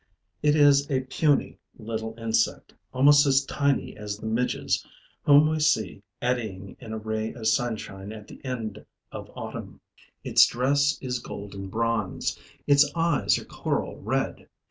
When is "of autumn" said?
9.11-9.79